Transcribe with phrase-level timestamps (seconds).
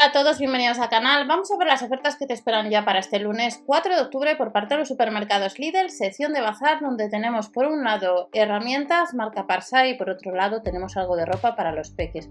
[0.00, 1.26] A todos, bienvenidos al canal.
[1.26, 4.36] Vamos a ver las ofertas que te esperan ya para este lunes 4 de octubre
[4.36, 9.12] por parte de los supermercados Lidl, sección de bazar, donde tenemos por un lado herramientas,
[9.12, 12.30] marca Parsa y por otro lado tenemos algo de ropa para los peques.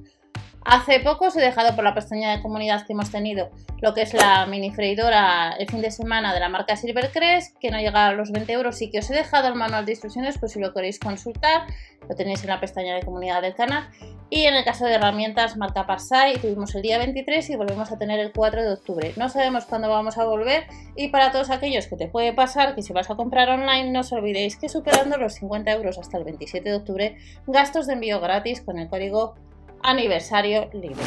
[0.70, 4.02] Hace poco os he dejado por la pestaña de comunidad que hemos tenido lo que
[4.02, 8.08] es la mini freidora el fin de semana de la marca Silvercrest, que no llega
[8.08, 10.60] a los 20 euros y que os he dejado el manual de instrucciones, pues si
[10.60, 11.68] lo queréis consultar,
[12.10, 13.88] lo tenéis en la pestaña de comunidad del canal.
[14.30, 17.98] Y en el caso de herramientas marca Parsai, tuvimos el día 23 y volvemos a
[17.98, 19.14] tener el 4 de octubre.
[19.16, 20.66] No sabemos cuándo vamos a volver
[20.98, 24.02] y para todos aquellos que te puede pasar que si vas a comprar online, no
[24.02, 28.20] os olvidéis que superando los 50 euros hasta el 27 de octubre, gastos de envío
[28.20, 29.36] gratis con el código
[29.84, 31.02] aniversario libre.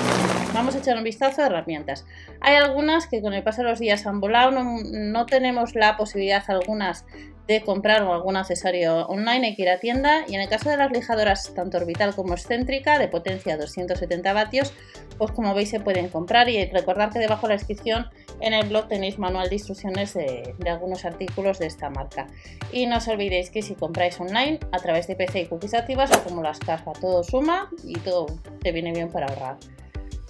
[0.52, 2.06] Vamos a echar un vistazo a herramientas.
[2.41, 6.42] Hay algunas que con el paso de los días han volado, no, tenemos la posibilidad
[6.48, 7.06] algunas
[7.50, 10.77] de comprar algún accesorio online, hay que ir a tienda y en el caso de
[10.77, 14.72] las lijadoras tanto orbital como excéntrica de potencia 270 vatios,
[15.18, 18.06] pues como veis se pueden comprar y recordar que debajo de la descripción
[18.38, 22.28] en el blog tenéis manual de instrucciones de, algunos artículos de esta marca.
[22.70, 26.16] Y no os olvidéis que si compráis online a través de PC y cookies activas,
[26.19, 28.27] como las cajas, todo suma y todo
[28.62, 29.56] te viene bien para ahorrar.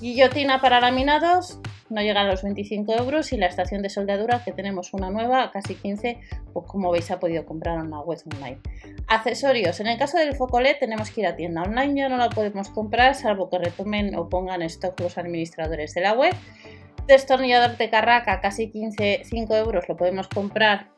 [0.01, 1.59] Guillotina para laminados,
[1.91, 5.43] no llega a los 25 euros y la estación de soldadura que tenemos una nueva
[5.45, 6.19] a casi 15,
[6.53, 8.59] pues como veis ha podido comprar en una web online.
[9.09, 12.17] Accesorios, en el caso del foco LED tenemos que ir a tienda online, ya no
[12.17, 16.35] la podemos comprar salvo que retomen o pongan stock los administradores de la web.
[17.07, 20.89] Destornillador de carraca, casi 15, 5 euros, lo podemos comprar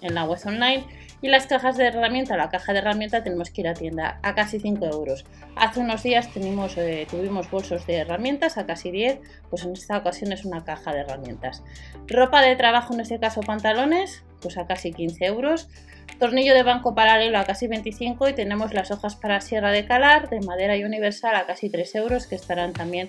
[0.00, 0.84] en la web online
[1.24, 4.34] y las cajas de herramienta, la caja de herramienta tenemos que ir a tienda a
[4.34, 5.24] casi 5 euros.
[5.56, 9.96] Hace unos días tenemos, eh, tuvimos bolsos de herramientas a casi 10, pues en esta
[9.96, 11.62] ocasión es una caja de herramientas.
[12.08, 15.70] Ropa de trabajo, en este caso pantalones, pues a casi 15 euros.
[16.18, 20.28] Tornillo de banco paralelo a casi 25 y tenemos las hojas para sierra de calar
[20.28, 23.06] de madera y universal a casi 3 euros que estarán también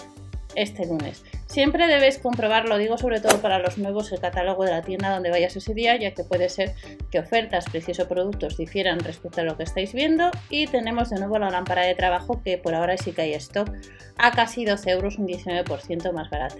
[0.55, 1.21] este lunes.
[1.47, 5.11] Siempre debes comprobar, lo digo sobre todo para los nuevos, el catálogo de la tienda
[5.11, 6.73] donde vayas ese día, ya que puede ser
[7.11, 10.31] que ofertas, precios o productos difieran respecto a lo que estáis viendo.
[10.49, 13.71] Y tenemos de nuevo la lámpara de trabajo que por ahora sí que hay stock
[14.17, 16.57] a casi 12 euros, un 19% más barata.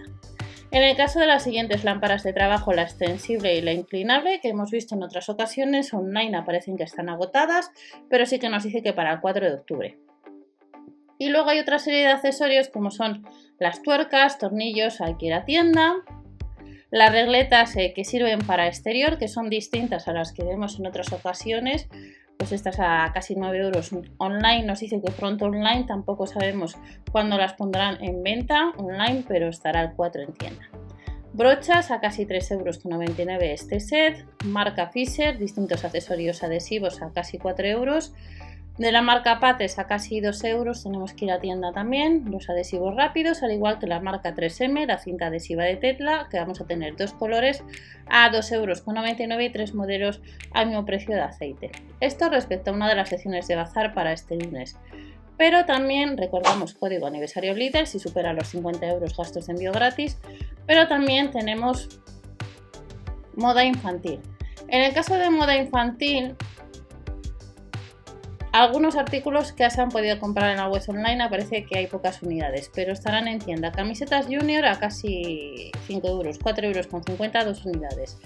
[0.72, 4.50] En el caso de las siguientes lámparas de trabajo, la extensible y la inclinable, que
[4.50, 7.72] hemos visto en otras ocasiones, online aparecen que están agotadas,
[8.10, 10.05] pero sí que nos dice que para el 4 de octubre.
[11.18, 13.26] Y luego hay otra serie de accesorios como son
[13.60, 15.16] las tuercas, tornillos, a
[15.46, 15.96] tienda,
[16.92, 20.88] las regletas eh, que sirven para exterior, que son distintas a las que vemos en
[20.88, 21.88] otras ocasiones,
[22.38, 26.78] pues estas a casi 9 euros online, nos dice que pronto online, tampoco sabemos
[27.12, 30.70] cuándo las pondrán en venta online, pero estará el 4 en tienda.
[31.34, 37.68] Brochas a casi 3,99 euros este set, marca Fisher, distintos accesorios adhesivos a casi 4
[37.68, 38.14] euros,
[38.78, 42.50] de la marca Pates a casi 2 euros tenemos que ir a tienda también, los
[42.50, 46.60] adhesivos rápidos, al igual que la marca 3M, la cinta adhesiva de Tetla, que vamos
[46.60, 47.64] a tener dos colores
[48.08, 50.22] a 2,99 euros y tres modelos
[50.52, 51.72] al mismo precio de aceite.
[52.02, 54.78] Esto respecto a una de las secciones de bazar para este lunes.
[55.38, 60.18] Pero también recordamos código aniversario líder si supera los 50 euros gastos de envío gratis.
[60.66, 62.00] Pero también tenemos
[63.36, 64.20] moda infantil.
[64.68, 66.36] En el caso de moda infantil
[68.62, 72.22] algunos artículos que se han podido comprar en la web online aparece que hay pocas
[72.22, 73.74] unidades, pero estarán en tienda.
[73.74, 78.18] Camisetas Junior a casi 5 euros, 4 euros con 50, dos unidades.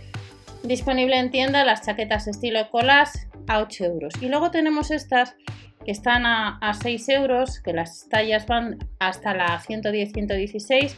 [0.62, 4.14] Disponible en tienda las chaquetas estilo colas a 8 euros.
[4.22, 5.36] Y luego tenemos estas
[5.84, 10.96] que están a, 6 euros, que las tallas van hasta la 110-116.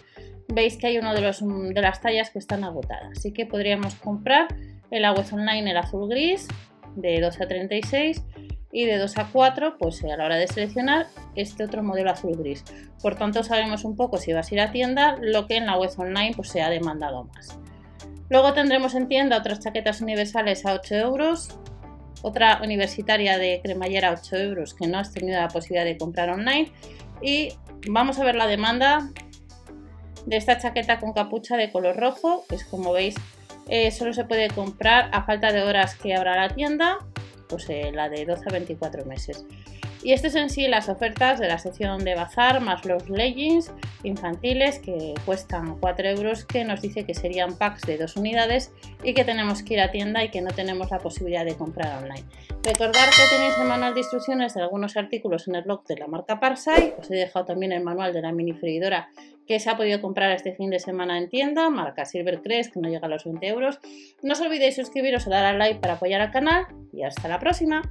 [0.50, 3.18] Veis que hay una de, de las tallas que están agotadas.
[3.18, 4.48] Así que podríamos comprar
[4.90, 6.50] en la online el azul gris
[6.98, 8.26] de 12 a 36
[8.72, 12.36] y de 2 a 4, pues a la hora de seleccionar este otro modelo azul
[12.38, 12.64] gris.
[13.02, 15.78] Por tanto, sabemos un poco si vas a ir a tienda lo que en la
[15.78, 17.58] web online pues, se ha demandado más.
[18.30, 21.60] Luego tendremos en tienda otras chaquetas universales a 8 euros,
[22.22, 26.30] otra universitaria de cremallera a 8 euros que no has tenido la posibilidad de comprar
[26.30, 26.72] online
[27.22, 27.50] y
[27.90, 29.10] vamos a ver la demanda
[30.26, 33.16] de esta chaqueta con capucha de color rojo, es como veis
[33.68, 37.00] eh, solo se puede comprar a falta de horas que abra la tienda
[37.70, 39.46] eh, la de 12 a 24 meses.
[40.04, 43.72] Y estas en sí las ofertas de la sección de bazar más los leggings
[44.04, 49.14] infantiles que cuestan 4 euros que nos dice que serían packs de dos unidades y
[49.14, 52.26] que tenemos que ir a tienda y que no tenemos la posibilidad de comprar online.
[52.64, 56.08] Recordar que tenéis el manual de instrucciones de algunos artículos en el blog de la
[56.08, 56.96] marca Parsai.
[57.00, 59.10] Os he dejado también el manual de la mini freidora
[59.48, 62.90] que se ha podido comprar este fin de semana en tienda, marca Silvercrest que no
[62.90, 63.80] llega a los 20 euros.
[64.24, 67.40] No os olvidéis suscribiros o dar al like para apoyar al canal y hasta la
[67.40, 67.82] próxima.